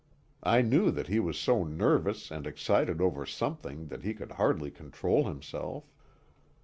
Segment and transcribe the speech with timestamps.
[0.41, 4.71] I knew that he was so nervous and excited over something that he could hardly
[4.71, 5.83] control himself.